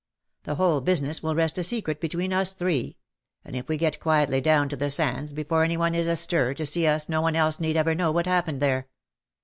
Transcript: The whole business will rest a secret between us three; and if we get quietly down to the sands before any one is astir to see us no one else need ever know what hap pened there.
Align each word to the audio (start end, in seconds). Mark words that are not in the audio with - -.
The 0.45 0.55
whole 0.55 0.81
business 0.81 1.21
will 1.21 1.35
rest 1.35 1.59
a 1.59 1.63
secret 1.63 2.01
between 2.01 2.33
us 2.33 2.55
three; 2.55 2.97
and 3.45 3.55
if 3.55 3.67
we 3.67 3.77
get 3.77 3.99
quietly 3.99 4.41
down 4.41 4.67
to 4.69 4.75
the 4.75 4.89
sands 4.89 5.31
before 5.31 5.63
any 5.63 5.77
one 5.77 5.93
is 5.93 6.07
astir 6.07 6.55
to 6.55 6.65
see 6.65 6.87
us 6.87 7.07
no 7.07 7.21
one 7.21 7.35
else 7.35 7.59
need 7.59 7.77
ever 7.77 7.93
know 7.93 8.11
what 8.11 8.25
hap 8.25 8.47
pened 8.47 8.61
there. 8.61 8.87